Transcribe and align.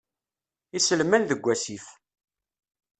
Iselman 0.77 1.23
deg 1.29 1.39
wasif. 1.45 1.85